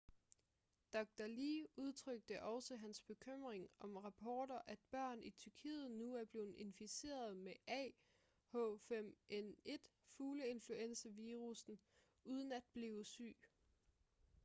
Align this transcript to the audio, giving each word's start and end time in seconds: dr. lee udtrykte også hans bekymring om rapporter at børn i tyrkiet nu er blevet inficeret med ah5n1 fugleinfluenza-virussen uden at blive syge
dr. 0.93 1.27
lee 1.27 1.67
udtrykte 1.75 2.41
også 2.43 2.75
hans 2.75 3.01
bekymring 3.01 3.69
om 3.79 3.97
rapporter 3.97 4.59
at 4.67 4.79
børn 4.91 5.23
i 5.23 5.29
tyrkiet 5.29 5.91
nu 5.91 6.13
er 6.15 6.25
blevet 6.25 6.55
inficeret 6.57 7.37
med 7.37 7.53
ah5n1 7.69 8.53
fugleinfluenza-virussen 10.17 11.79
uden 12.25 12.51
at 12.51 12.63
blive 12.73 13.03
syge 13.03 13.35